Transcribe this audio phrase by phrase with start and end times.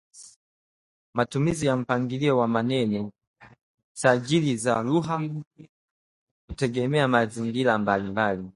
[1.13, 3.11] matumizi ya mpangilio wa maneno,
[3.93, 5.21] sajili za lugha
[6.49, 8.49] kutegemea mazingira mbalimbali